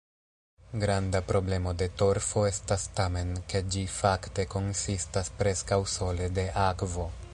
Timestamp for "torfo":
2.03-2.45